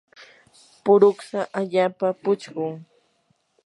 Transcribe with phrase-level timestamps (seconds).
[0.83, 2.73] puruksa allaapa puchqun.